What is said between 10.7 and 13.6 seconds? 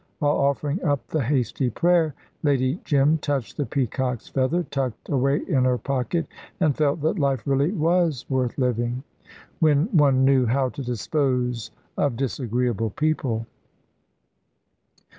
dispose of disagreeable people.